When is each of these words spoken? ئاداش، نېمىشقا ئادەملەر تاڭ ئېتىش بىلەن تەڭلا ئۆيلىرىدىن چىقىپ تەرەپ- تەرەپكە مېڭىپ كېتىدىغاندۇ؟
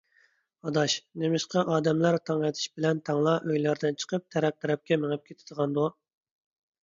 ئاداش، 0.67 0.93
نېمىشقا 1.23 1.63
ئادەملەر 1.73 2.15
تاڭ 2.29 2.41
ئېتىش 2.47 2.65
بىلەن 2.79 3.01
تەڭلا 3.09 3.35
ئۆيلىرىدىن 3.51 3.99
چىقىپ 4.05 4.25
تەرەپ- 4.37 4.57
تەرەپكە 4.65 4.99
مېڭىپ 5.03 5.25
كېتىدىغاندۇ؟ 5.29 5.85